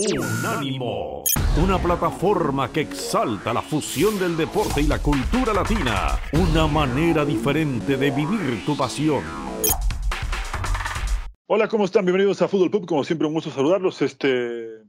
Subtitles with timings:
[0.00, 1.24] Unánimo,
[1.60, 7.96] una plataforma que exalta la fusión del deporte y la cultura latina, una manera diferente
[7.96, 9.24] de vivir tu pasión.
[11.48, 12.04] Hola, ¿cómo están?
[12.04, 12.86] Bienvenidos a Fútbol Pub.
[12.86, 14.00] Como siempre, un gusto saludarlos.
[14.00, 14.84] Este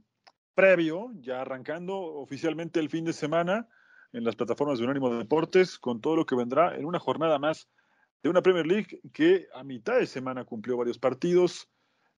[0.54, 3.66] previo, ya arrancando oficialmente el fin de semana
[4.12, 7.68] en las plataformas de Unánimo Deportes, con todo lo que vendrá en una jornada más
[8.22, 11.68] de una Premier League que a mitad de semana cumplió varios partidos.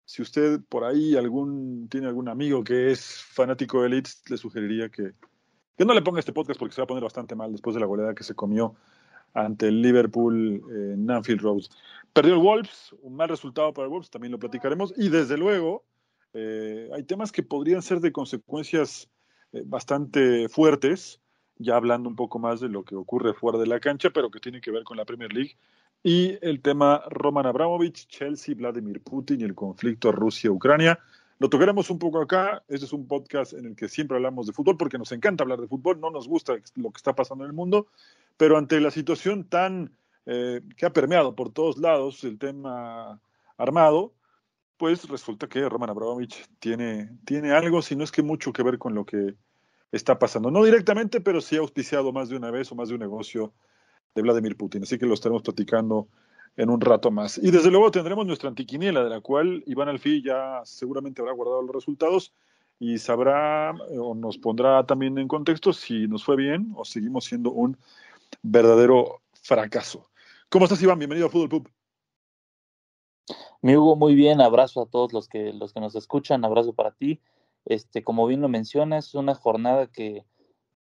[0.05, 4.89] Si usted por ahí algún tiene algún amigo que es fanático de Leeds, le sugeriría
[4.89, 5.13] que,
[5.77, 7.81] que no le ponga este podcast porque se va a poner bastante mal después de
[7.81, 8.75] la goleada que se comió
[9.35, 11.63] ante el Liverpool en Anfield Road.
[12.13, 14.93] Perdió el Wolves, un mal resultado para el Wolves, también lo platicaremos.
[14.97, 15.85] Y desde luego,
[16.35, 19.09] eh, hay temas que podrían ser de consecuencias
[19.53, 21.21] eh, bastante fuertes,
[21.57, 24.41] ya hablando un poco más de lo que ocurre fuera de la cancha, pero que
[24.41, 25.57] tiene que ver con la Premier League.
[26.03, 30.99] Y el tema Roman Abramovich, Chelsea, Vladimir Putin y el conflicto Rusia-Ucrania.
[31.39, 32.63] Lo tocaremos un poco acá.
[32.69, 35.61] Este es un podcast en el que siempre hablamos de fútbol porque nos encanta hablar
[35.61, 37.87] de fútbol, no nos gusta lo que está pasando en el mundo,
[38.37, 39.93] pero ante la situación tan
[40.27, 43.21] eh, que ha permeado por todos lados el tema
[43.57, 44.13] armado,
[44.77, 48.79] pues resulta que Roman Abramovich tiene, tiene algo, si no es que mucho que ver
[48.79, 49.35] con lo que
[49.93, 50.51] está pasando.
[50.51, 53.53] No directamente, pero sí ha auspiciado más de una vez o más de un negocio
[54.15, 54.83] de Vladimir Putin.
[54.83, 56.09] Así que lo estaremos platicando
[56.57, 57.39] en un rato más.
[57.39, 61.63] Y desde luego tendremos nuestra antiquiniela, de la cual Iván Alfí ya seguramente habrá guardado
[61.63, 62.33] los resultados
[62.79, 67.25] y sabrá eh, o nos pondrá también en contexto si nos fue bien o seguimos
[67.25, 67.77] siendo un
[68.43, 70.11] verdadero fracaso.
[70.49, 70.99] ¿Cómo estás, Iván?
[70.99, 71.71] Bienvenido a Fútbol Pub.
[73.63, 74.41] Mi Hugo, muy bien.
[74.41, 76.45] Abrazo a todos los que, los que nos escuchan.
[76.45, 77.21] Abrazo para ti.
[77.65, 80.25] Este, como bien lo mencionas, es una jornada que,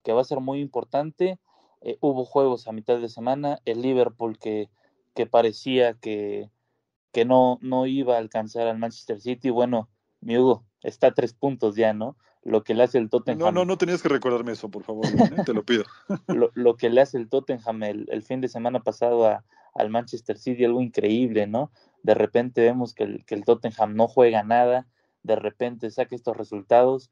[0.02, 1.38] que va a ser muy importante.
[1.82, 3.60] Eh, hubo juegos a mitad de semana.
[3.64, 4.70] El Liverpool que,
[5.14, 6.50] que parecía que,
[7.12, 9.50] que no, no iba a alcanzar al Manchester City.
[9.50, 9.88] Bueno,
[10.20, 12.16] mi Hugo, está a tres puntos ya, ¿no?
[12.44, 13.38] Lo que le hace el Tottenham.
[13.38, 15.42] No, no, no tenías que recordarme eso, por favor, ¿eh?
[15.44, 15.84] te lo pido.
[16.28, 19.90] lo, lo, que le hace el Tottenham el, el fin de semana pasado a, al
[19.90, 21.70] Manchester City, algo increíble, ¿no?
[22.02, 24.86] De repente vemos que el, que el Tottenham no juega nada,
[25.22, 27.10] de repente saca estos resultados.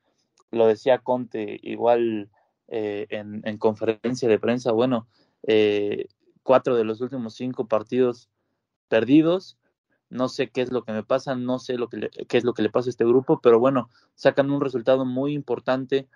[0.50, 2.28] Lo decía Conte igual
[2.70, 5.08] eh, en, en, conferencia de prensa, bueno,
[5.42, 6.06] eh,
[6.42, 8.30] cuatro de los últimos cinco partidos
[8.88, 9.58] perdidos.
[10.08, 12.44] No sé qué es lo que me pasa, no sé lo que le, qué es
[12.44, 16.08] lo que le pasa a este grupo, pero bueno, sacan un resultado muy importante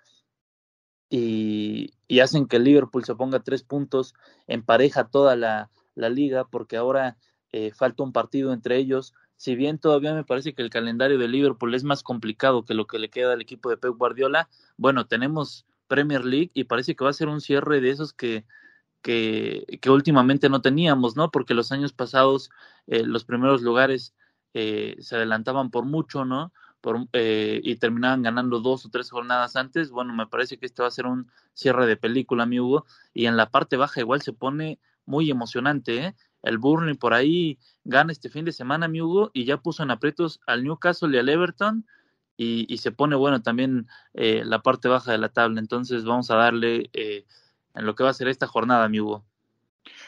[1.09, 4.13] y, y hacen que Liverpool se ponga tres puntos,
[4.47, 7.17] empareja toda la, la liga, porque ahora
[7.51, 9.13] eh, falta un partido entre ellos.
[9.37, 12.87] Si bien todavía me parece que el calendario de Liverpool es más complicado que lo
[12.87, 17.03] que le queda al equipo de Pep Guardiola, bueno, tenemos Premier League y parece que
[17.03, 18.45] va a ser un cierre de esos que,
[19.01, 21.31] que, últimamente no teníamos, ¿no?
[21.31, 22.49] Porque los años pasados
[22.87, 24.15] eh, los primeros lugares
[24.53, 26.51] eh, se adelantaban por mucho, ¿no?
[26.81, 29.91] Por, eh, y terminaban ganando dos o tres jornadas antes.
[29.91, 32.85] Bueno, me parece que este va a ser un cierre de película, mi Hugo.
[33.13, 36.15] Y en la parte baja igual se pone muy emocionante, ¿eh?
[36.41, 39.91] El Burnley por ahí gana este fin de semana, mi Hugo, y ya puso en
[39.91, 41.85] aprietos al Newcastle y al Everton.
[42.37, 45.59] Y, y se pone bueno también eh, la parte baja de la tabla.
[45.59, 47.25] Entonces vamos a darle eh,
[47.75, 49.23] en lo que va a ser esta jornada, mi Hugo.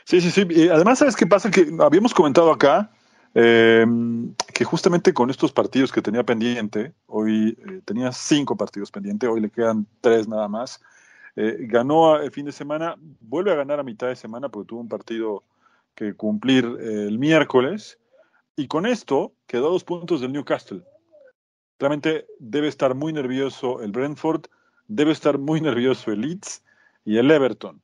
[0.03, 0.45] Sí, sí, sí.
[0.49, 1.51] Y además, ¿sabes qué pasa?
[1.51, 2.91] Que habíamos comentado acá
[3.33, 3.85] eh,
[4.53, 9.41] que justamente con estos partidos que tenía pendiente, hoy eh, tenía cinco partidos pendientes, hoy
[9.41, 10.81] le quedan tres nada más.
[11.35, 14.81] Eh, ganó el fin de semana, vuelve a ganar a mitad de semana porque tuvo
[14.81, 15.43] un partido
[15.93, 17.99] que cumplir el miércoles,
[18.55, 20.83] y con esto quedó dos puntos del Newcastle.
[21.79, 24.45] Realmente debe estar muy nervioso el Brentford,
[24.87, 26.63] debe estar muy nervioso el Leeds
[27.05, 27.81] y el Everton.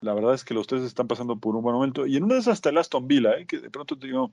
[0.00, 2.06] La verdad es que los tres están pasando por un buen momento.
[2.06, 3.46] Y en una de esas hasta el Aston Villa, ¿eh?
[3.46, 4.32] que de pronto digo,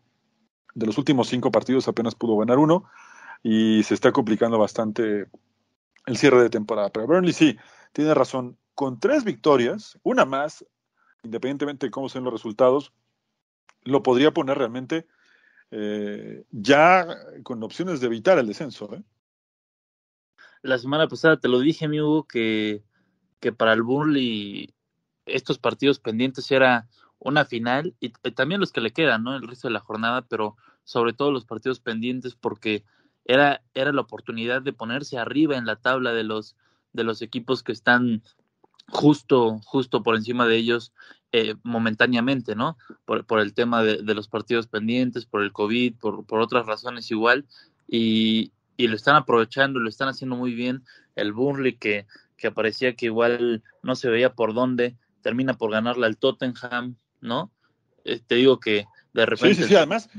[0.73, 2.85] de los últimos cinco partidos apenas pudo ganar uno
[3.41, 5.27] y se está complicando bastante
[6.05, 6.89] el cierre de temporada.
[6.89, 7.57] Pero Burnley sí,
[7.91, 8.57] tiene razón.
[8.75, 10.65] Con tres victorias, una más,
[11.23, 12.91] independientemente de cómo sean los resultados,
[13.83, 15.05] lo podría poner realmente
[15.75, 17.07] eh, ya
[17.41, 18.93] con opciones de evitar el descenso.
[18.93, 19.01] ¿eh?
[20.61, 22.83] La semana pasada te lo dije, amigo, que,
[23.39, 24.71] que para el Burnley
[25.25, 26.87] estos partidos pendientes era
[27.17, 29.35] una final y, y, también los que le quedan, ¿no?
[29.35, 32.83] El resto de la jornada, pero sobre todo los partidos pendientes porque
[33.25, 36.55] era, era la oportunidad de ponerse arriba en la tabla de los,
[36.91, 38.21] de los equipos que están
[38.89, 40.93] justo, justo por encima de ellos
[41.31, 42.77] eh, momentáneamente, ¿no?
[43.05, 46.65] Por, por el tema de, de, los partidos pendientes, por el COVID, por, por otras
[46.65, 47.45] razones igual,
[47.87, 50.83] y, y, lo están aprovechando, lo están haciendo muy bien.
[51.15, 52.05] El Burnley que,
[52.37, 57.51] que parecía que igual no se veía por dónde, termina por ganarle al Tottenham, ¿no?
[58.05, 59.55] Eh, te digo que de repente...
[59.55, 60.09] Sí, sí, sí, además,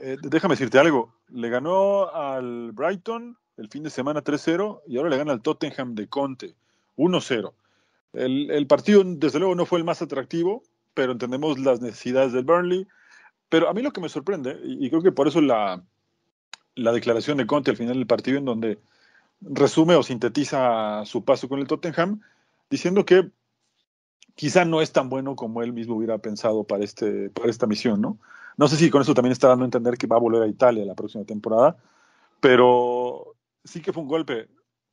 [0.00, 5.10] eh, déjame decirte algo, le ganó al Brighton, el fin de semana 3-0 y ahora
[5.10, 6.56] le gana al Tottenham de Conte
[6.96, 7.52] 1-0.
[8.12, 10.62] El, partido, desde luego, no fue el más atractivo,
[10.94, 12.86] pero entendemos las necesidades del Burnley.
[13.48, 15.82] Pero a mí lo que me sorprende, y, creo que por eso la,
[16.74, 18.78] la declaración de Conte al final del partido, en donde
[19.40, 22.20] resume o sintetiza su paso con el Tottenham,
[22.68, 23.30] diciendo que
[24.34, 28.00] quizá no es tan bueno como él mismo hubiera pensado para, este, para esta misión,
[28.00, 28.18] ¿no?
[28.56, 30.46] No sé si con eso también está dando a entender que va a volver a
[30.46, 31.76] Italia la próxima temporada,
[32.40, 33.34] pero
[33.64, 34.48] sí que fue un golpe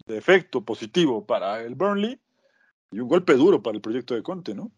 [0.06, 2.20] de efecto positivo para el Burnley
[2.92, 4.72] y un golpe duro para el proyecto de Conte, ¿no?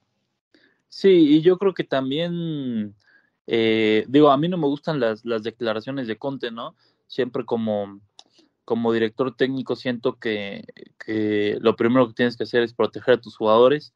[0.88, 2.96] Sí, y yo creo que también,
[3.46, 6.76] eh, digo, a mí no me gustan las, declaraciones de Conte, ¿no?
[7.08, 8.02] Siempre como,
[8.66, 10.66] como director técnico siento que,
[11.04, 13.94] que lo primero que tienes que hacer es proteger a tus jugadores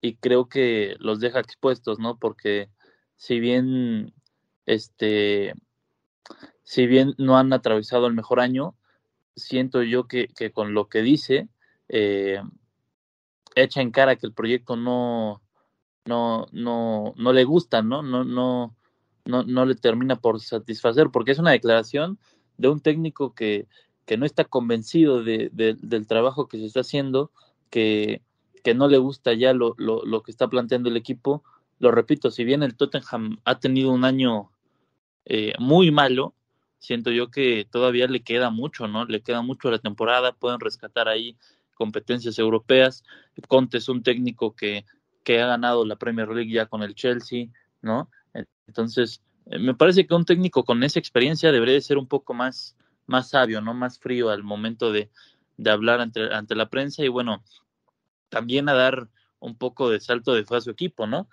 [0.00, 2.18] y creo que los deja expuestos, ¿no?
[2.18, 2.68] Porque
[3.16, 4.12] si bien
[4.66, 5.54] este
[6.62, 8.74] si bien no han atravesado el mejor año,
[9.36, 11.48] siento yo que, que con lo que dice
[11.88, 12.40] eh,
[13.54, 15.42] echa en cara que el proyecto no
[16.04, 18.02] no no no le gusta, ¿no?
[18.02, 18.74] No no
[19.24, 22.18] no no le termina por satisfacer porque es una declaración
[22.58, 23.66] de un técnico que
[24.06, 27.30] que no está convencido de, de, del trabajo que se está haciendo,
[27.70, 28.22] que
[28.64, 31.44] que no le gusta ya lo, lo, lo, que está planteando el equipo.
[31.78, 34.50] Lo repito, si bien el Tottenham ha tenido un año
[35.26, 36.34] eh, muy malo,
[36.78, 39.04] siento yo que todavía le queda mucho, ¿no?
[39.04, 41.36] Le queda mucho a la temporada, pueden rescatar ahí
[41.74, 43.04] competencias europeas.
[43.48, 44.84] Conte es un técnico que,
[45.22, 47.46] que ha ganado la Premier League ya con el Chelsea,
[47.82, 48.10] ¿no?
[48.66, 52.34] Entonces, eh, me parece que un técnico con esa experiencia debería de ser un poco
[52.34, 52.76] más,
[53.06, 53.74] más sabio, ¿no?
[53.74, 55.10] Más frío al momento de,
[55.56, 57.42] de hablar ante, ante la prensa y bueno,
[58.28, 61.28] también a dar un poco de salto de fe a su equipo, ¿no?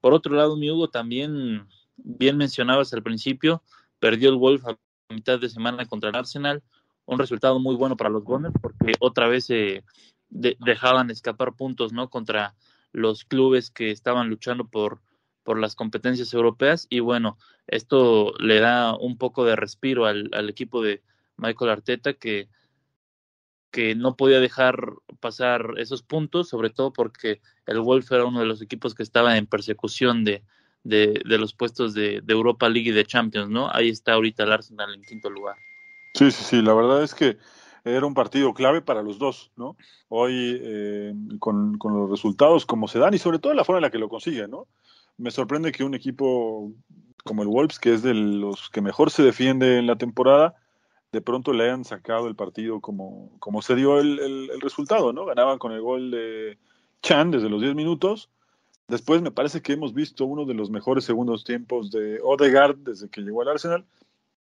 [0.00, 3.62] Por otro lado, mi Hugo, también bien mencionabas al principio,
[4.00, 4.76] perdió el Wolf a
[5.08, 6.62] mitad de semana contra el Arsenal,
[7.06, 9.84] un resultado muy bueno para los Gunners porque otra vez se
[10.30, 12.10] de, dejaban escapar puntos, ¿no?
[12.10, 12.54] Contra
[12.92, 15.00] los clubes que estaban luchando por,
[15.42, 20.48] por las competencias europeas y bueno, esto le da un poco de respiro al, al
[20.48, 21.02] equipo de
[21.36, 22.48] Michael Arteta que
[23.72, 28.46] que no podía dejar pasar esos puntos, sobre todo porque el Wolf era uno de
[28.46, 30.44] los equipos que estaba en persecución de,
[30.84, 33.74] de, de los puestos de, de, Europa League y de Champions, ¿no?
[33.74, 35.56] Ahí está ahorita el Arsenal en quinto lugar.
[36.14, 37.38] Sí, sí, sí, la verdad es que
[37.84, 39.76] era un partido clave para los dos, ¿no?
[40.08, 43.82] Hoy eh, con, con, los resultados como se dan y sobre todo la forma en
[43.82, 44.68] la que lo consiguen, ¿no?
[45.16, 46.72] Me sorprende que un equipo
[47.24, 50.54] como el Wolves, que es de los que mejor se defiende en la temporada,
[51.12, 55.26] de pronto le hayan sacado el partido como, como se dio el, el, resultado, ¿no?
[55.26, 56.58] Ganaban con el gol de
[57.02, 58.30] Chan desde los 10 minutos.
[58.88, 63.08] Después me parece que hemos visto uno de los mejores segundos tiempos de Odegaard desde
[63.08, 63.84] que llegó al Arsenal.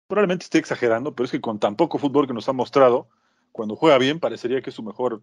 [0.08, 3.08] Probablemente esté exagerando, pero es que con tan poco fútbol que nos ha mostrado,
[3.52, 5.22] cuando juega bien parecería que es su mejor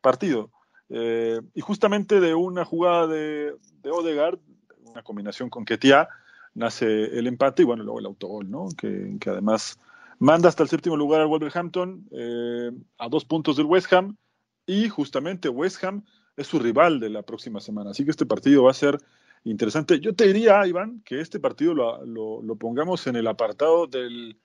[0.00, 0.50] partido.
[0.88, 4.38] Eh, y justamente de una jugada de, de Odegaard,
[4.84, 6.08] una combinación con Ketia,
[6.54, 8.68] nace el empate y bueno, luego el autogol, ¿no?
[8.76, 9.78] Que, además
[10.22, 14.18] Manda hasta el séptimo lugar al Wolverhampton, eh, a dos puntos del West Ham,
[14.66, 16.04] y justamente West Ham
[16.36, 17.92] es su rival de la próxima semana.
[17.92, 18.98] Así que este partido va a ser
[19.44, 20.00] interesante.
[20.00, 22.04] Yo te diría, Iván, que este partido lo,
[22.42, 24.38] lo, pongamos en el apartado del,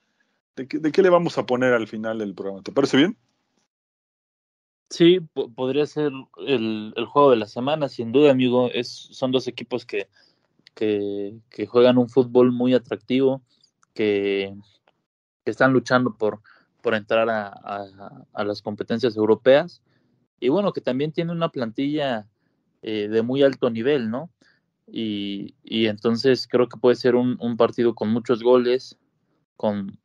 [0.56, 2.62] de, de, qué le vamos a poner al final del programa.
[2.62, 3.16] ¿Te parece bien?
[4.88, 5.18] Sí,
[5.56, 6.12] podría ser
[6.46, 8.70] el, el, juego de la semana, sin duda, amigo.
[8.72, 10.08] Es, son dos equipos que,
[10.74, 13.42] que, que juegan un fútbol muy atractivo,
[13.94, 14.54] que,
[15.44, 16.40] que están luchando por,
[16.82, 19.82] por entrar a, a, a, las competencias europeas.
[20.38, 22.28] Y bueno, que también tiene una plantilla
[22.82, 24.30] eh, de muy alto nivel, ¿no?
[24.86, 28.98] Y, y entonces creo que puede ser un, un, partido con muchos goles,
[29.56, 29.98] con,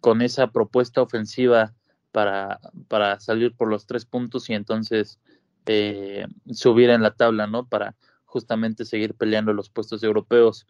[0.00, 1.74] con esa propuesta ofensiva
[2.12, 5.18] para, para salir por los tres puntos y entonces
[5.66, 7.68] eh, subir en la tabla, ¿no?
[7.68, 10.66] Para justamente seguir peleando los puestos europeos.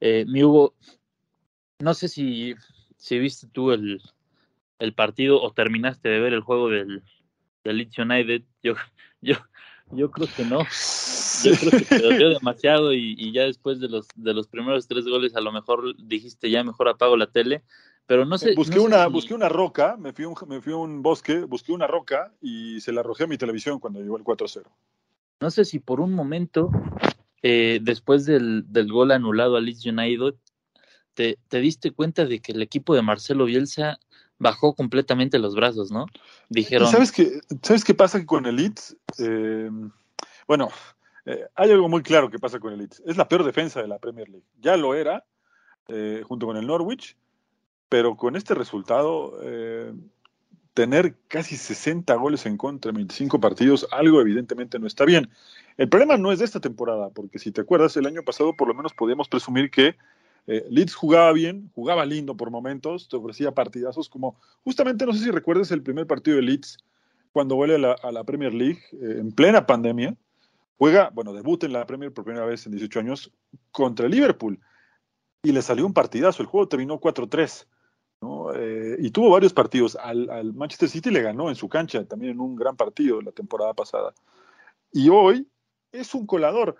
[0.00, 0.74] Eh, mi Hugo,
[1.80, 2.54] no sé si
[2.96, 4.02] si viste tú el,
[4.78, 7.02] el partido o terminaste de ver el juego del,
[7.64, 8.74] del Leeds United, yo,
[9.20, 9.36] yo,
[9.90, 10.60] yo creo que no.
[11.44, 14.88] Yo creo que te dolió demasiado y, y, ya después de los, de los primeros
[14.88, 17.62] tres goles a lo mejor dijiste ya mejor apago la tele.
[18.06, 18.54] Pero no sé.
[18.54, 19.12] Busqué, no sé una, si...
[19.12, 22.32] busqué una roca, me fui, a un, me fui a un bosque, busqué una roca
[22.40, 24.62] y se la arrojé a mi televisión cuando llegó el 4-0.
[25.40, 26.70] No sé si por un momento,
[27.42, 30.34] eh, después del, del gol anulado a Leeds United,
[31.14, 33.98] te, te, diste cuenta de que el equipo de Marcelo Bielsa
[34.38, 36.06] bajó completamente los brazos, ¿no?
[36.48, 36.90] Dijeron.
[36.90, 38.96] ¿Sabes qué, ¿sabes qué pasa con el Leeds?
[39.18, 39.70] Eh,
[40.46, 40.68] bueno,
[41.24, 43.02] eh, hay algo muy claro que pasa con el Leeds.
[43.06, 44.46] Es la peor defensa de la Premier League.
[44.60, 45.24] Ya lo era,
[45.88, 47.16] eh, junto con el Norwich,
[47.88, 49.38] pero con este resultado
[50.76, 55.30] tener casi 60 goles en contra en 25 partidos, algo evidentemente no está bien.
[55.78, 58.68] El problema no es de esta temporada, porque si te acuerdas, el año pasado por
[58.68, 59.96] lo menos podíamos presumir que
[60.46, 65.24] eh, Leeds jugaba bien, jugaba lindo por momentos, te ofrecía partidazos como, justamente no sé
[65.24, 66.78] si recuerdas el primer partido de Leeds
[67.32, 70.16] cuando vuelve a la, Premier League eh, en plena pandemia,
[70.78, 73.32] juega, bueno, debuta en la Premier por primera vez en 18 años
[73.72, 74.58] contra Liverpool
[75.42, 77.66] y le salió un partidazo, el juego terminó 4-3.
[78.56, 79.96] Eh, y tuvo varios partidos.
[79.96, 83.74] Al, Manchester City le ganó en su cancha, también en un gran partido la temporada
[83.74, 84.14] pasada.
[84.92, 85.46] Y hoy
[85.92, 86.76] es un colador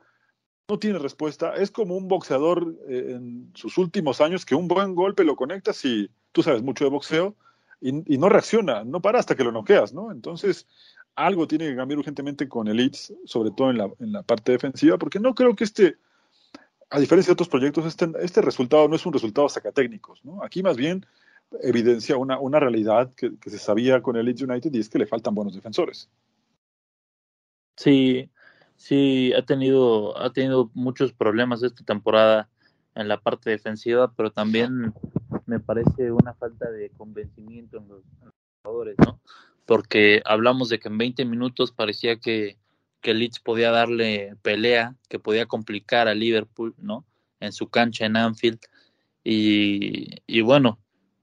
[0.68, 1.54] no tiene respuesta.
[1.54, 5.84] Es como un boxeador eh, en sus últimos años que un buen golpe lo conectas
[5.84, 7.36] y tú sabes mucho de boxeo
[7.80, 10.10] y, no reacciona, no para hasta que lo noqueas, ¿no?
[10.10, 10.66] Entonces,
[11.14, 15.20] algo tiene que cambiar urgentemente con el Leeds, sobre todo en la, parte defensiva, porque
[15.20, 15.98] no creo que este,
[16.90, 20.42] a diferencia de otros proyectos, este, este resultado no es un resultado sacatécnicos, ¿no?
[20.42, 21.06] Aquí más bien
[21.62, 24.98] evidencia una, una realidad que, que se sabía con el Leeds United y es que
[24.98, 26.08] le faltan buenos defensores.
[27.76, 28.30] Sí,
[28.86, 32.48] sí ha tenido, ha tenido muchos problemas esta temporada
[32.94, 34.94] en la parte defensiva, pero también
[35.44, 38.02] me parece una falta de convencimiento en los,
[38.62, 39.20] jugadores, ¿no?
[39.64, 42.58] Porque hablamos de que en 20 minutos parecía que,
[43.00, 47.04] que Leeds podía darle pelea, que podía complicar a Liverpool, ¿no?
[47.40, 48.60] En su cancha en Anfield.
[49.24, 50.78] Y, y bueno,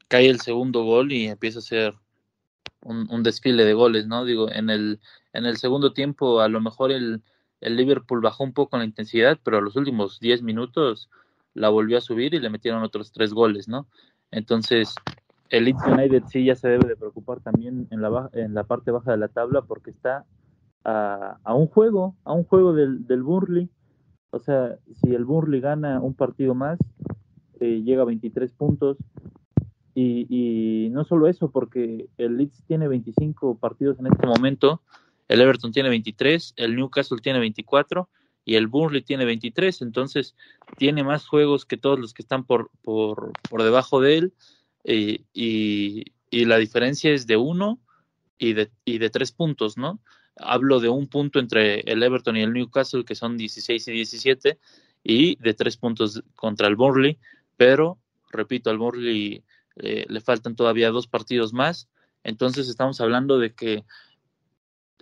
[0.09, 1.93] cae el segundo gol y empieza a ser
[2.81, 4.25] un, un, desfile de goles, ¿no?
[4.25, 4.99] Digo, en el,
[5.31, 7.23] en el segundo tiempo a lo mejor el,
[7.63, 11.09] el Liverpool bajó un poco la intensidad, pero a los últimos 10 minutos
[11.53, 13.87] la volvió a subir y le metieron otros tres goles, ¿no?
[14.31, 14.95] Entonces,
[15.49, 18.91] el Leeds United sí ya se debe de preocupar también en la, en la parte
[18.91, 20.25] baja de la tabla porque está
[20.83, 23.69] a, a un juego, a un juego del, del Burnley.
[24.31, 26.79] O sea, si el Burnley gana un partido más,
[27.59, 28.97] eh, llega a 23 puntos.
[29.95, 34.81] Y, y no solo eso, porque el Leeds tiene 25 partidos en este momento
[35.27, 38.09] el Everton tiene 23, el Newcastle tiene 24
[38.45, 40.35] y el Burnley tiene 23, entonces
[40.77, 44.33] tiene más juegos que todos los que están por, por, por debajo de él.
[44.83, 47.79] Eh, y, y, la diferencia es de uno
[48.37, 50.01] y de, y de tres puntos, ¿no?
[50.35, 54.59] Hablo de un punto entre el Everton y el Newcastle que son 16 y 17
[55.03, 57.17] y de tres puntos contra el Burnley,
[57.55, 57.99] pero
[58.31, 59.43] repito, al Burnley
[59.77, 61.87] eh, le faltan todavía dos partidos más,
[62.23, 63.83] entonces estamos hablando de que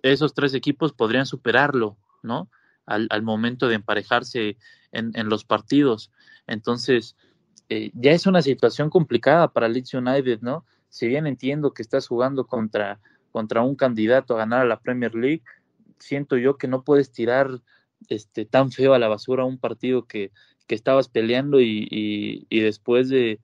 [0.03, 2.49] esos tres equipos podrían superarlo, ¿no?
[2.85, 4.57] Al, al momento de emparejarse
[4.91, 6.11] en, en los partidos.
[6.47, 7.15] Entonces,
[7.69, 10.65] eh, ya es una situación complicada para Leeds United, ¿no?
[10.89, 12.99] Si bien entiendo que estás jugando contra,
[13.31, 15.43] contra un candidato a ganar a la Premier League,
[15.99, 17.61] siento yo que no puedes tirar
[18.09, 20.31] este, tan feo a la basura un partido que,
[20.67, 23.39] que estabas peleando y, y, y después de,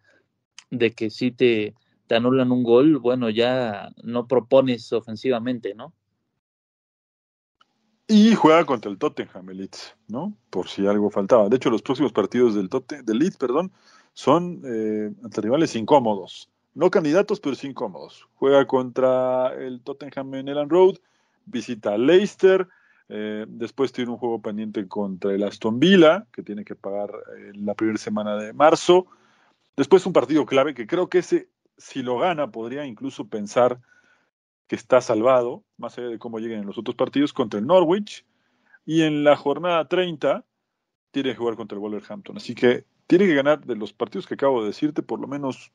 [0.71, 1.75] de que sí te,
[2.07, 5.93] te anulan un gol, bueno, ya no propones ofensivamente, ¿no?
[8.07, 10.33] Y juega contra el Tottenham, el Leeds, ¿no?
[10.49, 11.49] Por si algo faltaba.
[11.49, 13.71] De hecho, los próximos partidos del, Totten, del Leeds, perdón,
[14.13, 16.49] son eh, ante rivales incómodos.
[16.73, 18.27] No candidatos, pero incómodos.
[18.35, 20.95] Juega contra el Tottenham en Elland Road,
[21.45, 22.67] visita a Leicester,
[23.09, 27.51] eh, después tiene un juego pendiente contra el Aston Villa, que tiene que pagar eh,
[27.55, 29.07] la primera semana de marzo.
[29.75, 33.79] Después un partido clave que creo que ese, si lo gana, podría incluso pensar
[34.67, 38.25] que está salvado, más allá de cómo lleguen en los otros partidos, contra el Norwich.
[38.85, 40.45] Y en la jornada 30
[41.11, 42.37] tiene que jugar contra el Wolverhampton.
[42.37, 45.71] Así que tiene que ganar de los partidos que acabo de decirte por lo menos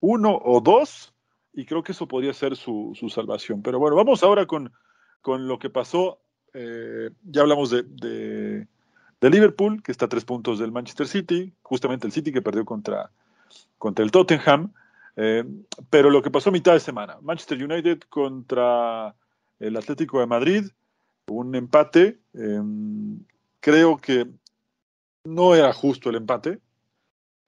[0.00, 1.14] uno o dos.
[1.52, 3.62] Y creo que eso podría ser su, su salvación.
[3.62, 4.72] Pero bueno, vamos ahora con,
[5.20, 6.20] con lo que pasó.
[6.54, 11.52] Eh, ya hablamos de, de, Liverpool, que está a tres puntos del Manchester City.
[11.62, 13.10] Justamente el City que perdió contra,
[13.78, 14.72] contra el Tottenham.
[15.22, 15.44] Eh,
[15.90, 19.14] pero lo que pasó a mitad de semana, Manchester United contra
[19.58, 20.64] el Atlético de Madrid,
[21.26, 22.62] un empate, eh,
[23.60, 24.26] creo que
[25.24, 26.58] no era justo el empate.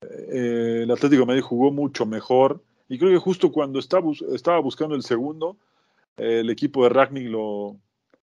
[0.02, 4.58] Eh, el Atlético de Madrid jugó mucho mejor y creo que justo cuando estaba, estaba
[4.58, 5.56] buscando el segundo,
[6.18, 7.78] el equipo de Ragnick lo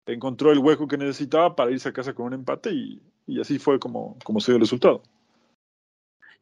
[0.06, 3.02] encontró el hueco que necesitaba para irse a casa con un empate y,
[3.38, 5.02] así fue como se dio el resultado.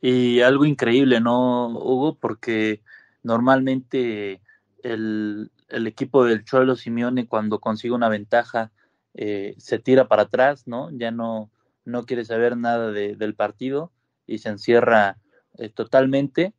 [0.07, 2.19] Y algo increíble, ¿no, Hugo?
[2.19, 2.83] Porque
[3.23, 4.43] normalmente
[4.83, 8.71] el, el equipo del Cholo Simeone cuando consigue una ventaja
[9.15, 10.91] eh, se tira para atrás, ¿no?
[10.91, 11.51] Ya no,
[11.87, 13.93] no quiere saber nada de, del partido
[14.27, 15.17] y se encierra
[15.57, 16.53] eh, totalmente.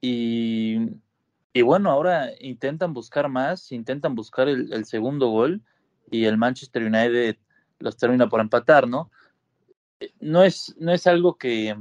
[0.00, 0.78] Y,
[1.52, 5.60] y, bueno, ahora intentan buscar más, intentan buscar el, el, segundo gol
[6.10, 7.36] y el Manchester United
[7.78, 9.10] los termina por empatar, ¿no?
[10.18, 11.76] No es, no es algo que,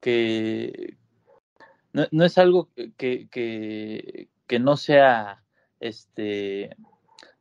[0.00, 0.96] que
[1.92, 5.42] no, no es algo que, que, que no sea
[5.80, 6.76] este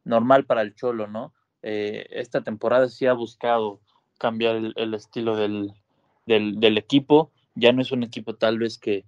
[0.03, 1.33] normal para el Cholo, ¿no?
[1.61, 3.81] Eh, esta temporada sí ha buscado
[4.17, 5.73] cambiar el, estilo del,
[6.25, 7.31] del, equipo.
[7.55, 9.05] Ya no es un equipo tal vez que,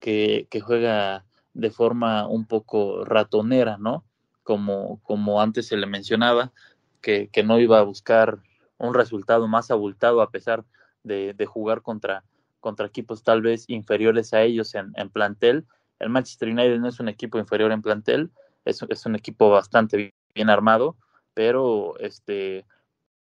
[0.00, 1.24] que, juega
[1.54, 4.04] de forma un poco ratonera, ¿no?
[4.42, 6.52] Como, como antes se le mencionaba,
[7.00, 8.42] que, que no iba a buscar
[8.78, 10.64] un resultado más abultado a pesar
[11.04, 12.24] de, de jugar contra,
[12.64, 15.66] contra equipos tal vez inferiores a ellos en, plantel.
[15.98, 18.30] El Manchester United no es un equipo inferior en plantel,
[18.64, 20.96] es, es un equipo bastante bien armado,
[21.34, 22.64] pero este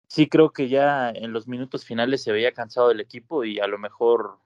[0.09, 3.67] sí creo que ya en los minutos finales se veía cansado el equipo y a
[3.67, 4.41] lo mejor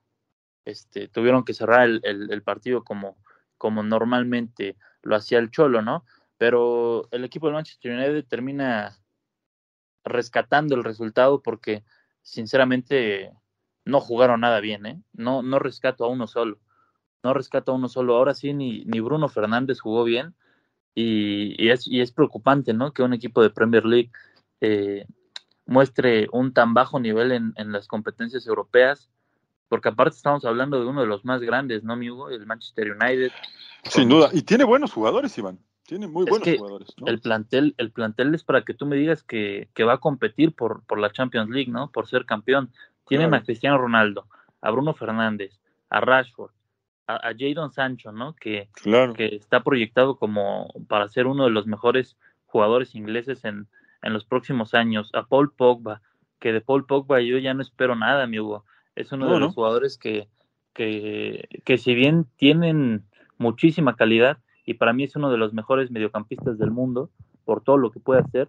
[0.64, 3.16] este, tuvieron que cerrar el, el, partido como,
[3.58, 6.04] como normalmente lo hacía el Cholo, ¿no?
[6.38, 8.96] Pero el equipo del Manchester United termina
[10.04, 11.82] rescatando el resultado porque
[12.22, 13.32] sinceramente
[13.84, 15.00] no jugaron nada bien, ¿eh?
[15.12, 16.58] No, no rescato a uno solo.
[17.22, 18.16] No rescato a uno solo.
[18.16, 20.34] Ahora sí, ni, ni Bruno Fernández jugó bien.
[20.94, 22.92] Y, y, es, y es preocupante, ¿no?
[22.92, 24.10] Que un equipo de Premier League
[24.60, 25.06] eh,
[25.66, 29.10] muestre un tan bajo nivel en, en, las competencias europeas,
[29.68, 32.30] porque aparte estamos hablando de uno de los más grandes, ¿no, amigo?
[32.30, 33.32] El Manchester United.
[33.84, 35.58] Sin duda, y tiene buenos jugadores, Iván.
[35.86, 36.88] Tiene muy buenos jugadores.
[37.04, 40.54] El plantel, el plantel es para que tú me digas que, que, va a competir
[40.54, 41.90] por, por la Champions League, ¿no?
[41.90, 42.70] Por ser campeón.
[43.06, 44.26] Tienen a Cristiano Ronaldo,
[44.60, 46.52] a Bruno Fernández, a Rashford,
[47.06, 48.34] a, Jadon Sancho, ¿no?
[48.34, 48.68] Que,
[49.16, 53.66] que está proyectado como para ser uno de los mejores jugadores ingleses en,
[54.02, 56.00] en los próximos años, a Paul Pogba,
[56.38, 58.64] que de Paul Pogba yo ya no espero nada, amigo.
[58.94, 60.28] Es uno de los jugadores que,
[60.72, 63.04] que, que si bien tienen
[63.38, 67.10] muchísima calidad, y para mí es uno de los mejores mediocampistas del mundo,
[67.44, 68.48] por todo lo que puede hacer,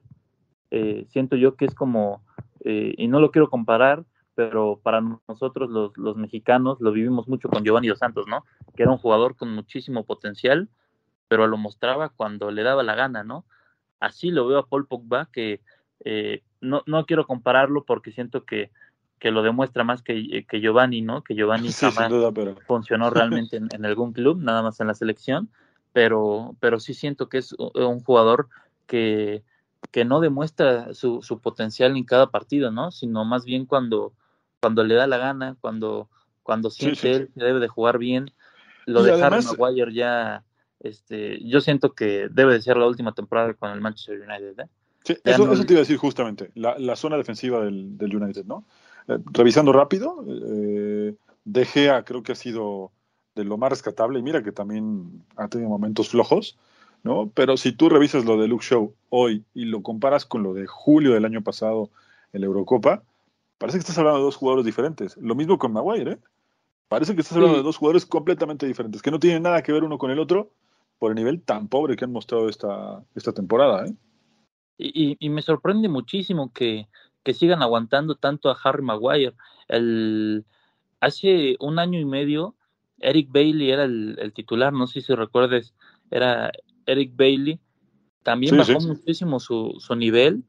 [0.71, 2.21] eh, siento yo que es como,
[2.63, 4.03] eh, y no lo quiero comparar,
[4.35, 8.45] pero para nosotros los, los, mexicanos lo vivimos mucho con Giovanni Dos Santos, ¿no?
[8.75, 10.69] Que era un jugador con muchísimo potencial,
[11.27, 13.45] pero lo mostraba cuando le daba la gana, ¿no?
[13.99, 15.61] Así lo veo a Paul Pogba, que
[16.03, 18.71] eh, no, no quiero compararlo porque siento que,
[19.19, 21.23] que lo demuestra más que, que Giovanni, ¿no?
[21.23, 22.11] Que Giovanni jamás
[22.67, 25.49] funcionó realmente en, en, algún club, nada más en la selección,
[25.93, 28.49] pero, pero sí siento que es un jugador
[28.85, 29.43] que,
[29.91, 32.91] que no demuestra su, su potencial en cada partido, ¿no?
[32.91, 34.13] Sino más bien cuando
[34.65, 36.09] cuando le da la gana, cuando,
[36.41, 38.31] cuando siente él que debe de jugar bien.
[38.87, 40.43] Lo de Harry Maguire ya,
[40.79, 44.59] este, yo siento que debe de ser la última temporada con el Manchester United.
[44.59, 44.67] ¿eh?
[45.03, 48.45] Sí, eso, eso, te iba a decir justamente, la, la zona defensiva del, del United,
[48.45, 48.65] ¿no?
[49.07, 52.91] Eh, revisando rápido, eh, De Gea creo que ha sido
[53.35, 56.57] de lo más rescatable, y mira que también ha tenido momentos flojos,
[57.03, 57.29] ¿no?
[57.35, 60.65] Pero si tú revisas lo de Luke Show hoy y lo comparas con lo de
[60.65, 61.91] julio del año pasado
[62.33, 63.03] en la Eurocopa,
[63.57, 65.17] parece que estás hablando de dos jugadores diferentes.
[65.17, 66.19] Lo mismo con Maguire, ¿eh?
[66.87, 69.83] Parece que estás hablando de dos jugadores completamente diferentes, que no tienen nada que ver
[69.83, 70.51] uno con el otro
[70.99, 73.87] por el nivel tan pobre que han mostrado esta, esta temporada.
[73.87, 73.93] ¿eh?
[74.77, 76.87] Y, y, me sorprende muchísimo que,
[77.23, 79.33] que, sigan aguantando tanto a Harry Maguire.
[79.67, 80.45] El,
[80.99, 82.55] hace un año y medio,
[82.99, 85.73] Eric Bailey era el, el titular, no sé si recuerdes,
[86.11, 86.51] era
[86.85, 87.59] Eric Bailey.
[88.23, 90.43] También bajó muchísimo su, su nivel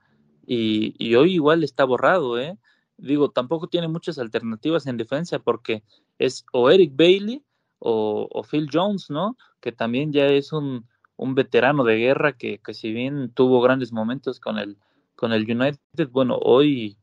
[0.47, 2.57] y, y, hoy igual está borrado, ¿eh?
[2.99, 5.83] Digo, tampoco tiene muchas alternativas en defensa porque
[6.19, 7.43] es o Eric Bailey
[7.79, 9.37] o, Phil Jones, ¿no?
[9.61, 13.93] Que también ya es un, un veterano de guerra que, que, si bien tuvo grandes
[13.93, 14.79] momentos con el,
[15.15, 16.97] con el United, bueno, hoy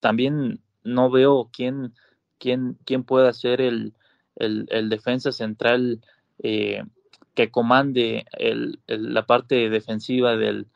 [0.00, 1.94] también no veo quién,
[2.38, 3.94] quién, quién pueda ser el,
[4.36, 6.00] el, el defensa central
[6.42, 6.82] eh,
[7.34, 10.66] que comande el, la parte defensiva del,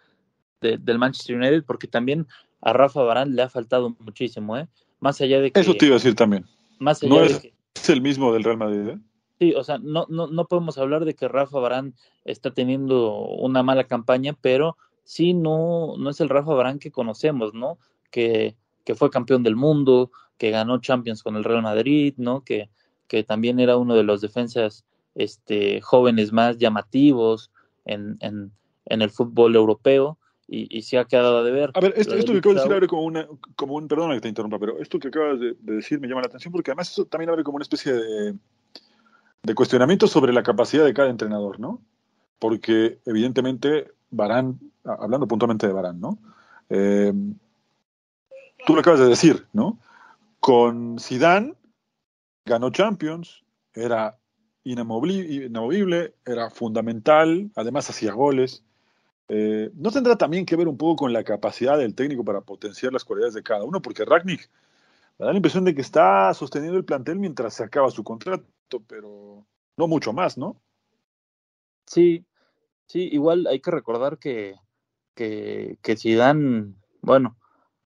[0.60, 2.26] del Manchester United, porque también
[2.60, 4.68] a Rafa Barán le ha faltado muchísimo, ¿eh?
[5.00, 5.60] Más allá de que...
[5.60, 6.44] Eso te iba a decir también.
[6.78, 8.98] Más allá no es, de que, es el mismo del Real Madrid, ¿eh?
[9.38, 13.62] Sí, o sea, no, no, no podemos hablar de que Rafa Barán está teniendo una
[13.62, 17.78] mala campaña, pero sí no, no es el Rafa Barán que conocemos, ¿no?
[18.10, 22.44] Que, que fue campeón del mundo, que ganó Champions con el Real Madrid, ¿no?
[22.44, 22.70] Que,
[23.08, 27.50] que también era uno de los defensas este, jóvenes más llamativos
[27.84, 28.52] en, en,
[28.86, 31.70] en el fútbol europeo y, y se ha quedado de ver.
[31.74, 34.20] A ver, esto, esto que acabas de decir abre como, una, como un, perdón que
[34.20, 36.90] te interrumpa, pero esto que acabas de, de, decir me llama la atención porque además
[36.90, 38.34] eso también abre como una especie de,
[39.42, 41.80] de cuestionamiento sobre la capacidad de cada entrenador, ¿no?
[42.38, 46.18] Porque evidentemente Barán, hablando puntualmente de Barán, ¿no?
[46.68, 47.12] Eh,
[48.66, 49.78] tú lo acabas de decir, ¿no?
[50.40, 51.54] Con Zidane
[52.44, 54.18] ganó Champions, era
[54.64, 58.64] inamovible, era fundamental, además hacía goles.
[59.28, 62.92] Eh, ¿No tendrá también que ver un poco con la capacidad del técnico para potenciar
[62.92, 63.82] las cualidades de cada uno?
[63.82, 64.50] Porque Ragnick
[65.18, 68.46] me da la impresión de que está sosteniendo el plantel mientras se acaba su contrato,
[68.86, 70.60] pero no mucho más, ¿no?
[71.86, 72.26] Sí,
[72.86, 74.56] sí, igual hay que recordar que,
[75.14, 77.36] que, que Zidane, bueno,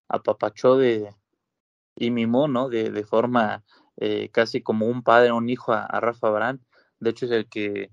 [0.08, 1.14] apapachó de,
[1.96, 2.68] y mimó, ¿no?
[2.68, 3.64] De, de forma
[3.96, 6.64] eh, casi como un padre o un hijo a, Rafa Barán.
[6.98, 7.92] De hecho, es el que,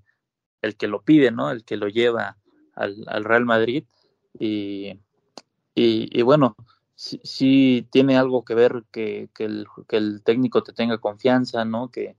[0.62, 1.50] el que lo pide, ¿no?
[1.50, 2.37] El que lo lleva
[2.78, 3.84] al, al Real Madrid.
[4.38, 4.98] Y,
[5.74, 6.56] y, bueno,
[6.94, 11.90] sí, tiene algo que ver que, el, que, el, técnico te tenga confianza, ¿no?
[11.90, 12.16] Que,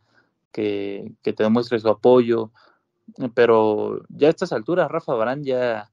[0.52, 2.52] que, que te demuestre su apoyo.
[3.34, 5.92] Pero ya a estas alturas, Rafa Barán ya,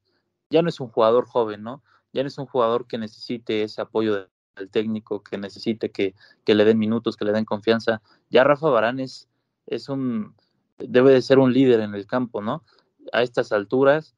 [0.51, 1.83] ya no es un jugador joven, ¿no?
[2.13, 6.55] Ya no es un jugador que necesite ese apoyo del técnico, que necesite que, que,
[6.55, 8.03] le den minutos, que le den confianza.
[8.31, 9.29] Ya Rafa Barán es,
[9.67, 10.35] es un,
[10.79, 12.63] debe de ser un líder en el campo, ¿no?
[13.13, 14.15] A estas alturas,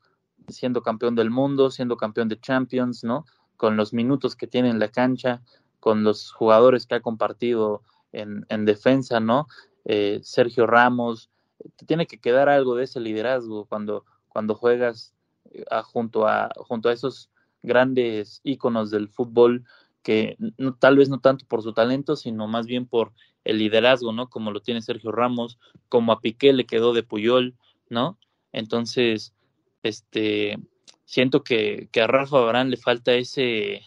[0.48, 3.26] siendo campeón del mundo, siendo campeón de Champions, ¿no?
[3.56, 5.42] Con los minutos que tiene en la cancha,
[5.80, 7.82] con los jugadores que ha compartido
[8.12, 9.46] en, en defensa, ¿no?
[9.84, 11.30] Eh, Sergio Ramos,
[11.76, 15.14] te tiene que quedar algo de ese liderazgo cuando, cuando juegas
[15.50, 17.30] eh, junto, a, junto a esos
[17.62, 19.64] grandes íconos del fútbol
[20.02, 23.12] que no, tal vez no tanto por su talento, sino más bien por
[23.44, 24.28] el liderazgo, ¿no?
[24.30, 25.58] Como lo tiene Sergio Ramos,
[25.88, 27.56] como a Piqué le quedó de Puyol,
[27.88, 28.18] ¿no?
[28.52, 29.34] Entonces,
[29.88, 30.58] este,
[31.04, 33.82] siento que, que a Rafa Barán le falta ese,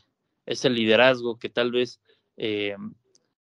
[0.46, 2.02] ese liderazgo que tal vez
[2.38, 2.76] eh,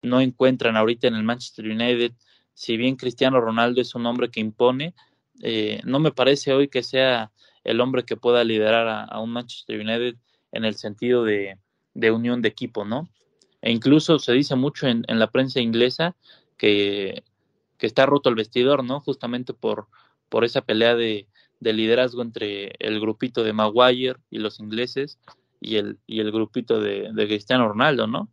[0.01, 2.13] no encuentran ahorita en el Manchester United.
[2.53, 4.93] Si bien Cristiano Ronaldo es un hombre que impone,
[5.41, 7.31] eh, no me parece hoy que sea
[7.63, 10.15] el hombre que pueda liderar a, un Manchester United
[10.51, 11.57] en el sentido de,
[11.93, 13.09] de, unión de equipo, ¿no?
[13.61, 16.15] E incluso se dice mucho en, en la prensa inglesa
[16.57, 17.23] que,
[17.77, 18.99] que, está roto el vestidor, ¿no?
[18.99, 19.87] Justamente por,
[20.29, 21.27] por esa pelea de,
[21.61, 25.17] de, liderazgo entre el grupito de Maguire y los ingleses
[25.59, 28.27] y el, y el grupito de, Cristiano Ronaldo, ¿no?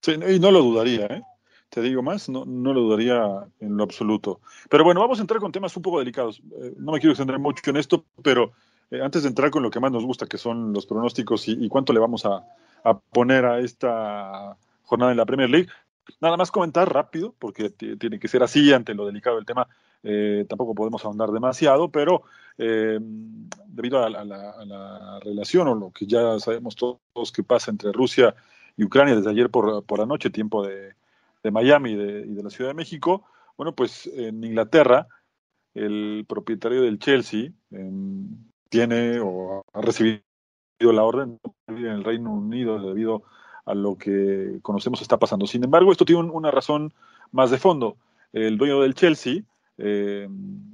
[0.00, 1.22] Sí, y no lo dudaría, ¿eh?
[1.68, 4.40] te digo más, no, no lo dudaría en lo absoluto.
[4.70, 6.40] Pero bueno, vamos a entrar con temas un poco delicados.
[6.60, 8.52] Eh, no me quiero extender mucho en esto, pero
[8.90, 11.68] eh, antes de entrar con lo que más nos gusta, que son los pronósticos y,
[11.68, 12.44] cuánto le vamos a,
[12.84, 15.68] a, poner a esta jornada en la Premier League,
[16.20, 19.68] nada más comentar rápido, porque tiene que ser así ante lo delicado del tema.
[20.02, 22.22] Eh, tampoco podemos ahondar demasiado, pero
[22.58, 28.34] debido a la, relación o lo que ya sabemos todos que pasa entre Rusia
[28.78, 30.94] y Ucrania desde ayer por, por la noche, tiempo de,
[31.46, 33.24] de Miami y de, la Ciudad de México,
[33.56, 35.06] bueno, pues en Inglaterra,
[35.74, 38.28] el propietario del Chelsea em,
[38.68, 40.22] tiene o ha recibido
[40.80, 43.22] la orden en el Reino Unido debido
[43.64, 45.46] a lo que conocemos está pasando.
[45.46, 46.92] Sin embargo, esto tiene una razón
[47.30, 47.96] más de fondo.
[48.32, 49.42] El dueño del Chelsea
[49.78, 50.72] em,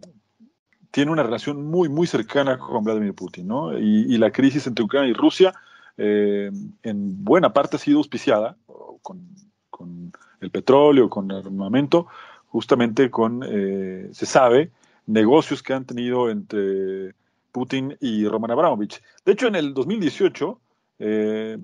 [0.90, 3.78] tiene una relación muy, muy cercana con Vladimir Putin, ¿no?
[3.78, 5.54] Y, la crisis entre Ucrania y Rusia,
[5.96, 8.56] em, en buena parte ha sido auspiciada
[9.00, 10.12] con
[10.42, 12.08] el petróleo, con el armamento,
[12.48, 14.70] justamente con, eh, se sabe,
[15.06, 17.14] negocios que han tenido entre
[17.52, 19.00] Putin y Roman Abramovich.
[19.24, 20.60] De hecho, en el 2018,
[20.98, 21.58] eh,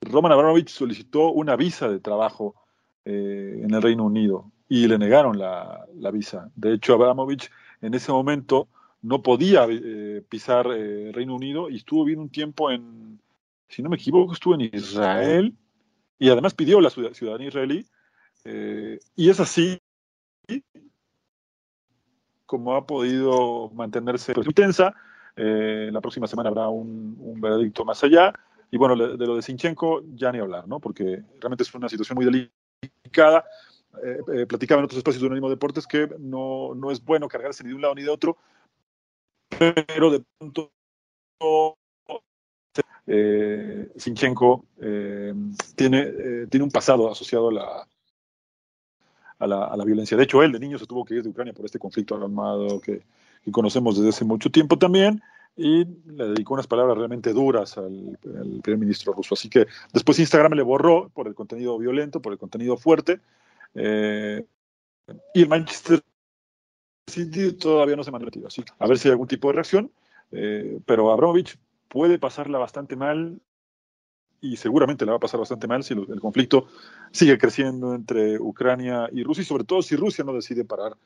[0.00, 2.54] Roman Abramovich solicitó una visa de trabajo
[3.04, 6.50] eh, en el Reino Unido y le negaron la, visa.
[6.56, 7.50] De hecho, Abramovich
[7.82, 8.68] en ese momento
[9.02, 9.66] no podía
[10.30, 13.20] pisar el Reino Unido y estuvo bien un tiempo en,
[13.68, 15.54] si no me equivoco, estuvo en Israel
[16.18, 17.84] y además pidió la ciudadanía israelí
[18.46, 19.78] eh, y es así
[22.46, 24.94] como ha podido mantenerse pues, intensa.
[25.36, 28.32] Eh, la próxima semana habrá un, veredicto más allá.
[28.70, 30.80] Y bueno, de lo de Sinchenko ya ni hablar, ¿no?
[30.80, 33.44] Porque realmente es una situación muy delicada.
[34.02, 37.70] Eh, platicaba en otros espacios de Unánimo Deportes que no, no es bueno cargarse ni
[37.70, 38.36] de un lado ni de otro,
[39.48, 40.72] pero de pronto
[43.96, 44.64] Sinchenko
[45.76, 47.86] tiene, tiene un pasado asociado a la,
[49.42, 50.16] a la, violencia.
[50.16, 52.80] De hecho, él de niño se tuvo que ir de Ucrania por este conflicto armado
[52.80, 53.02] que,
[53.50, 55.20] conocemos desde hace mucho tiempo también
[55.56, 58.16] y le dedicó unas palabras realmente duras al,
[58.62, 59.34] primer ministro ruso.
[59.34, 63.18] Así que después Instagram le borró por el contenido violento, por el contenido fuerte.
[63.74, 64.44] Eh,
[65.34, 66.00] y el Manchester
[67.06, 68.46] City todavía no se mantiene.
[68.46, 69.90] Así a ver si hay algún tipo de reacción.
[70.30, 71.58] Eh, pero Abramovich
[71.88, 73.40] puede pasarla bastante mal
[74.40, 76.66] y seguramente le va a pasar bastante mal si el conflicto
[77.12, 80.96] sigue creciendo entre Ucrania y Rusia y sobre todo si Rusia no decide parar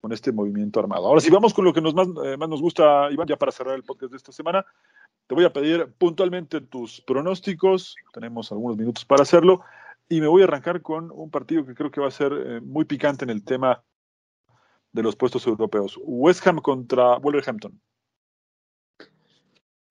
[0.00, 1.06] con este movimiento armado.
[1.06, 3.50] Ahora, si vamos con lo que nos más, eh, más nos gusta, Iván, ya para
[3.50, 4.64] cerrar el podcast de esta semana,
[5.26, 9.62] te voy a pedir puntualmente tus pronósticos, tenemos algunos minutos para hacerlo,
[10.08, 12.60] y me voy a arrancar con un partido que creo que va a ser eh,
[12.60, 13.82] muy picante en el tema
[14.92, 15.98] de los puestos europeos.
[16.02, 17.80] West Ham contra Wolverhampton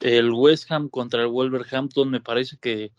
[0.04, 2.92] el West Ham contra el Wolverhampton, me parece que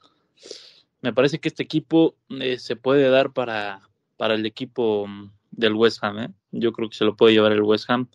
[1.03, 5.07] me parece que este equipo eh, se puede dar para, para el equipo
[5.51, 6.19] del West Ham.
[6.19, 6.31] ¿eh?
[6.51, 8.09] Yo creo que se lo puede llevar el West Ham.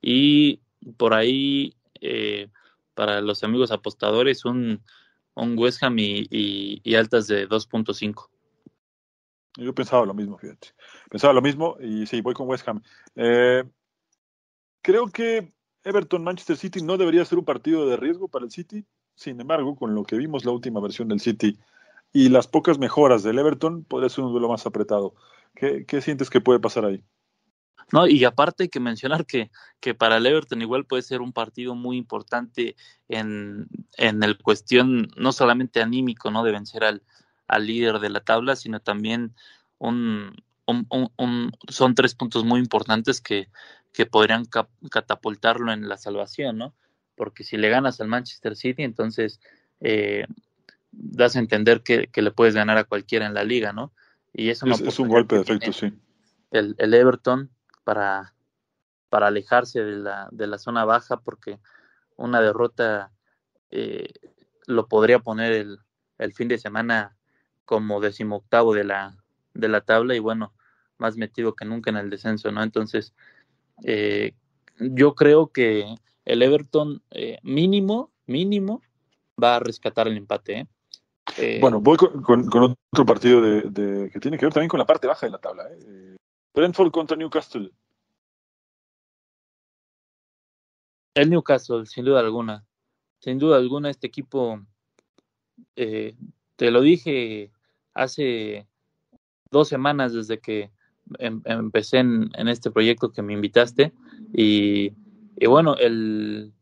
[0.00, 0.58] Y
[0.96, 2.48] por ahí, eh,
[2.94, 4.82] para los amigos apostadores, un,
[5.34, 6.26] un West Ham y,
[6.82, 8.28] y, altas de 2.5.
[9.56, 10.68] Yo pensaba lo mismo, fíjate.
[11.10, 12.82] Pensaba lo mismo y sí, voy con West Ham.
[13.16, 13.64] Eh,
[14.80, 15.52] creo que
[15.84, 18.84] Everton-Manchester City no debería ser un partido de riesgo para el City.
[19.14, 21.58] Sin embargo, con lo que vimos la última versión del City
[22.12, 25.14] y las pocas mejoras del Everton, podría ser un duelo más apretado.
[25.54, 27.04] ¿Qué, qué sientes que puede pasar ahí?
[27.92, 31.34] No, y aparte hay que mencionar que, que para el Everton igual puede ser un
[31.34, 32.74] partido muy importante
[33.08, 33.66] en,
[33.98, 36.42] en el cuestión no solamente anímico, ¿no?
[36.42, 37.02] De vencer al,
[37.52, 39.34] al líder de la tabla, sino también
[39.78, 40.34] un,
[40.66, 40.86] un,
[41.16, 43.48] un, son tres puntos muy importantes que,
[43.92, 44.44] que podrían
[44.90, 46.74] catapultarlo en la salvación, ¿no?
[47.14, 49.38] Porque si le ganas al Manchester City, entonces
[49.80, 50.26] eh,
[50.90, 53.92] das a entender que, que, le puedes ganar a cualquiera en la liga, ¿no?
[54.32, 55.92] Y eso es, es un golpe de efecto, sí.
[56.50, 57.50] El, el Everton
[57.84, 58.34] para,
[59.10, 61.58] para alejarse de la, de la zona baja porque
[62.16, 63.12] una derrota
[63.70, 64.10] eh,
[64.66, 65.78] lo podría poner el,
[66.18, 67.16] el, fin de semana
[67.64, 69.16] como decimoctavo de la,
[69.54, 70.52] de la tabla y bueno,
[70.98, 72.62] más metido que nunca en el descenso, ¿no?
[72.62, 73.14] Entonces,
[73.84, 74.34] eh,
[74.78, 75.94] yo creo que
[76.24, 78.82] el Everton eh, mínimo, mínimo,
[79.42, 80.68] va a rescatar el empate.
[81.38, 81.58] ¿eh?
[81.60, 84.86] bueno, voy con, con, otro partido de, de, que tiene que ver también con la
[84.86, 85.64] parte baja de la tabla.
[85.70, 86.16] ¿eh?
[86.54, 87.70] Brentford contra Newcastle.
[91.14, 92.64] El Newcastle, sin duda alguna.
[93.20, 94.60] Sin duda alguna, este equipo,
[95.76, 96.16] eh,
[96.62, 97.50] te lo dije
[97.92, 98.68] hace
[99.50, 100.70] dos semanas desde que
[101.18, 103.92] em, empecé en, este proyecto que me invitaste.
[104.32, 104.92] Y,
[105.36, 106.52] y bueno, el,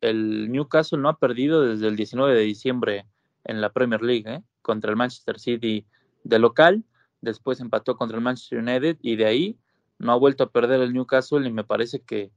[0.00, 3.06] el, Newcastle no ha perdido desde el 19 de diciembre
[3.44, 4.42] en la Premier League, ¿eh?
[4.62, 5.84] contra el Manchester City
[6.22, 6.82] de local
[7.20, 9.58] después empató contra el Manchester United y de ahí
[9.98, 12.30] no ha vuelto a perder el Newcastle y me parece que,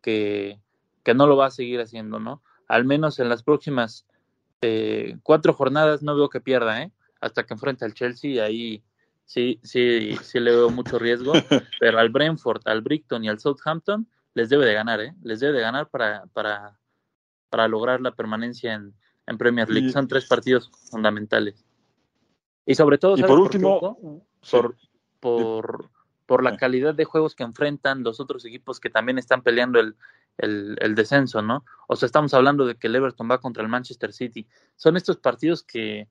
[0.00, 0.58] que,
[1.02, 2.42] que no lo va a seguir haciendo, ¿no?
[2.66, 4.06] Al menos en las próximas
[4.60, 6.92] eh, cuatro jornadas no veo que pierda, ¿eh?
[7.20, 8.82] Hasta que enfrente al Chelsea, ahí
[9.24, 11.32] sí, sí, sí le veo mucho riesgo,
[11.80, 15.14] pero al Brentford, al Brighton y al Southampton les debe de ganar, ¿eh?
[15.22, 16.78] Les debe de ganar para, para,
[17.50, 18.94] para lograr la permanencia en,
[19.26, 19.90] en Premier League.
[19.90, 21.64] Son tres partidos fundamentales.
[22.66, 23.80] Y sobre todo, y por último,
[24.50, 24.76] por,
[25.20, 25.90] por,
[26.26, 29.96] por, la calidad de juegos que enfrentan los otros equipos que también están peleando el,
[30.38, 31.64] el, descenso, ¿no?
[31.88, 34.46] O sea, estamos hablando de que el Everton va contra el Manchester City.
[34.76, 36.08] Son estos partidos que,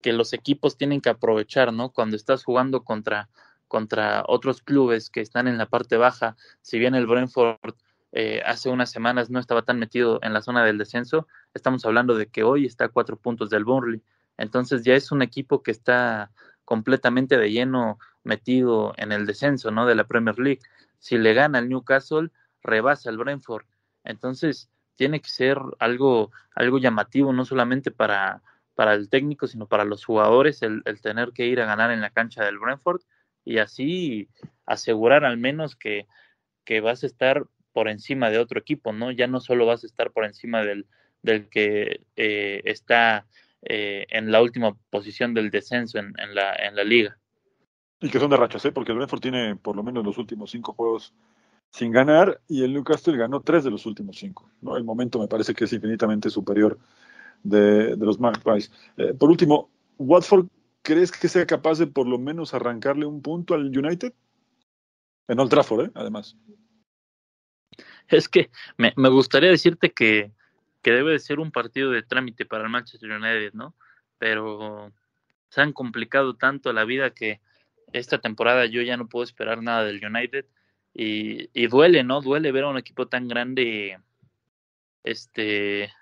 [0.00, 1.90] que los equipos tienen que aprovechar, ¿no?
[1.90, 3.28] Cuando estás jugando contra,
[3.68, 7.74] contra otros clubes que están en la parte baja, si bien el Brentford
[8.12, 12.14] eh, hace unas semanas no estaba tan metido en la zona del descenso, estamos hablando
[12.14, 14.02] de que hoy está a cuatro puntos del Burnley.
[14.38, 16.30] Entonces ya es un equipo que está
[16.64, 19.86] completamente de lleno metido en el descenso, ¿no?
[19.86, 20.60] De la Premier League.
[20.98, 22.30] Si le gana el Newcastle,
[22.62, 23.64] rebasa el Brentford.
[24.04, 28.42] Entonces tiene que ser algo, algo llamativo, no solamente para,
[28.74, 32.10] para el técnico, sino para los jugadores, el, tener que ir a ganar en la
[32.10, 33.00] cancha del Brentford
[33.44, 34.28] y así
[34.66, 36.06] asegurar al menos que,
[36.64, 39.10] que vas a estar por encima de otro equipo, ¿no?
[39.12, 40.86] Ya no solo vas a estar por encima del,
[41.22, 43.26] del que eh, está
[43.62, 47.18] eh, en la última posición del descenso en, en, la, en la liga.
[48.00, 48.72] Y que son de rachas, ¿eh?
[48.72, 51.14] porque el Brentford tiene por lo menos los últimos cinco juegos
[51.70, 54.50] sin ganar y el Newcastle ganó tres de los últimos cinco.
[54.60, 54.76] ¿no?
[54.76, 56.78] El momento me parece que es infinitamente superior
[57.42, 58.72] de, los Magpies.
[58.96, 60.46] Eh, por último, Watford,
[60.82, 64.12] ¿crees que sea capaz de por lo menos arrancarle un punto al United?
[65.28, 65.90] En Old Trafford, ¿eh?
[65.94, 66.36] además.
[68.08, 70.32] Es que me, me gustaría decirte que,
[70.82, 73.74] que debe de ser un partido de trámite para el Manchester United, ¿no?
[74.18, 74.90] Pero
[75.50, 77.40] se han complicado tanto la vida que
[77.92, 80.46] esta temporada yo ya no puedo esperar nada del United
[80.98, 82.20] y, y duele, ¿no?
[82.20, 84.00] Duele ver a un equipo tan grande
[85.04, 85.92] este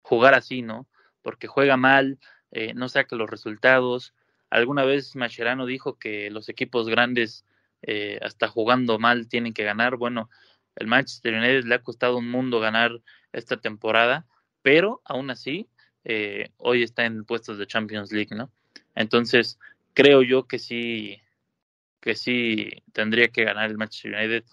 [0.00, 0.88] jugar así, ¿no?
[1.20, 2.18] Porque juega mal,
[2.50, 4.14] eh, no saca los resultados.
[4.48, 7.44] Alguna vez Mascherano dijo que los equipos grandes,
[7.82, 9.98] eh, hasta jugando mal, tienen que ganar.
[9.98, 10.30] Bueno,
[10.76, 14.24] el Manchester United le ha costado un mundo ganar esta temporada,
[14.62, 15.68] pero aún así
[16.04, 18.50] eh, hoy está en puestos de Champions League, ¿no?
[18.94, 19.58] Entonces
[19.92, 21.20] creo yo que sí,
[22.04, 24.44] que sí tendría que ganar el Manchester United,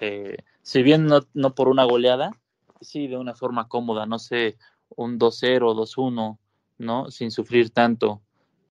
[0.00, 2.32] eh, si bien no, no por una goleada,
[2.80, 6.36] sí de una forma cómoda, no sé, un 2-0, 2-1,
[6.78, 7.10] ¿no?
[7.12, 8.22] Sin sufrir tanto.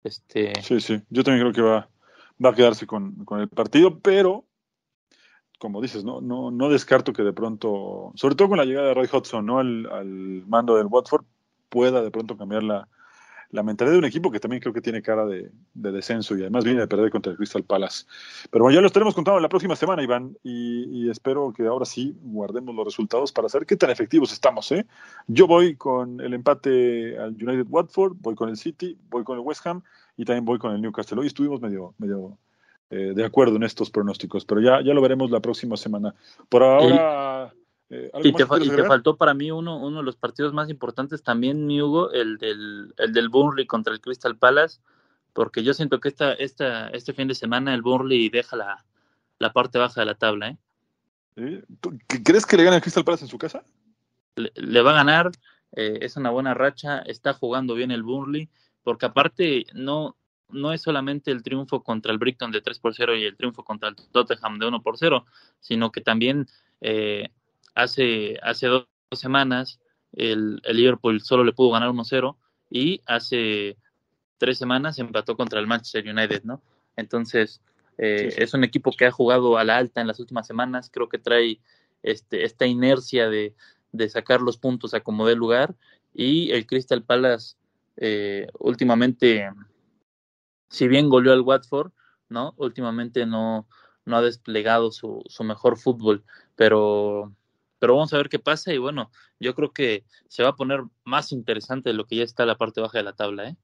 [0.03, 0.53] Este...
[0.63, 1.89] Sí, sí, yo también creo que va,
[2.45, 4.45] va a quedarse con, con el partido, pero
[5.61, 8.95] como dices, no, no, no descarto que de pronto, sobre todo con la llegada de
[8.95, 9.61] Roy Hodgson ¿no?
[9.61, 10.09] al, al
[10.49, 11.25] mando del Watford,
[11.69, 12.89] pueda de pronto cambiar la,
[13.55, 16.65] la mentalidad de un equipo que también creo que tiene cara de, descenso y además
[16.65, 18.05] viene de perder contra el Crystal Palace.
[18.51, 22.17] Pero bueno, ya lo estaremos contando la próxima semana, Iván, y, espero que ahora sí
[22.21, 24.73] guardemos los resultados para saber qué tan efectivos estamos.
[24.73, 24.87] ¿eh?
[25.29, 29.45] Yo voy con el empate al United Watford, voy con el City, voy con el
[29.45, 29.83] West Ham
[30.17, 31.21] y también voy con el Newcastle.
[31.21, 32.37] Hoy estuvimos medio, medio
[32.91, 36.13] eh, de acuerdo en estos pronósticos, pero ya, ya lo veremos la próxima semana.
[36.49, 37.55] Por ahora...
[37.91, 41.83] Eh, y, te, faltó para mí uno, uno de los partidos más importantes también, mi
[41.83, 44.81] Hugo, el del, el del Burnley contra el Crystal Palace,
[45.33, 48.85] porque yo siento que esta, esta, este fin de semana el Burnley deja la,
[49.39, 50.57] la parte baja de la tabla.
[51.37, 51.63] ¿eh?
[52.25, 53.65] ¿Crees que le gana el Crystal Palace en su casa?
[54.37, 55.31] Le, va a ganar,
[55.73, 58.49] eh, es una buena racha, está jugando bien el Burnley,
[58.83, 60.17] porque aparte no,
[60.49, 63.65] no es solamente el triunfo contra el Brighton de 3 por 0 y el triunfo
[63.65, 65.27] contra el Tottenham de 1 por 0,
[65.61, 66.49] sino que también
[66.81, 67.31] eh,
[67.75, 69.81] hace, hace dos semanas
[70.13, 72.37] el, Liverpool solo le pudo ganar 1-0
[72.71, 73.77] y hace
[74.39, 76.63] tres semanas empató contra el Manchester United, ¿no?
[76.97, 77.61] Entonces,
[77.99, 81.09] eh, es un equipo que ha jugado a la alta en las últimas semanas, creo
[81.09, 81.61] que trae
[82.03, 83.55] este, esta inercia de,
[83.93, 85.75] de sacar los puntos a como dé lugar
[86.13, 87.57] y el Crystal Palace
[87.97, 89.49] eh, últimamente,
[90.69, 91.93] si bien goleó al Watford,
[92.29, 92.55] ¿no?
[92.57, 93.69] Últimamente no,
[94.05, 96.25] no ha desplegado su, su mejor fútbol,
[96.57, 97.33] pero
[97.85, 100.81] pero vamos a ver qué pasa y bueno, yo creo que se va a poner
[101.05, 103.51] más interesante de lo que ya está la parte baja de la tabla.
[103.51, 103.57] ¿eh?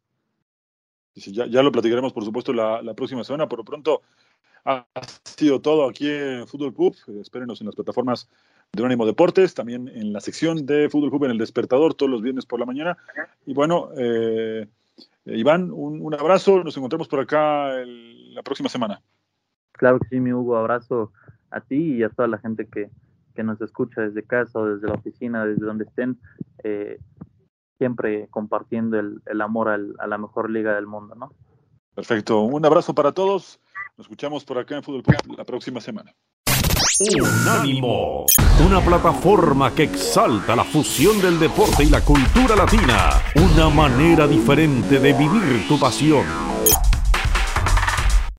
[1.15, 3.49] ya, ya lo platicaremos, por supuesto, la, próxima semana.
[3.49, 4.03] Por lo pronto,
[4.67, 4.87] ha
[5.25, 6.95] sido todo aquí en Fútbol Club.
[7.19, 8.29] Espérenos en las plataformas
[8.73, 12.21] de Unánimo Deportes, también en la sección de Fútbol Club en el Despertador todos los
[12.21, 12.99] viernes por la mañana.
[13.47, 14.69] Y bueno, eh,
[15.25, 16.63] Iván, un, abrazo.
[16.63, 19.01] Nos encontramos por acá la próxima semana.
[19.73, 20.59] Claro que sí, mi Hugo.
[20.59, 21.11] Abrazo
[21.51, 22.91] a ti y a toda la gente que,
[23.35, 26.19] que nos escucha desde casa o desde la oficina, desde donde estén,
[26.65, 26.99] eh,
[27.79, 31.33] siempre compartiendo el, el amor al, a la mejor liga del mundo, ¿no?
[31.95, 32.43] Perfecto.
[32.43, 33.61] Un abrazo para todos.
[33.97, 36.15] Nos escuchamos por acá en Fútbol Club la próxima semana.
[37.01, 38.27] Unánimo,
[38.67, 44.99] una plataforma que exalta la fusión del deporte y la cultura latina, una manera diferente
[45.01, 46.50] de vivir tu pasión.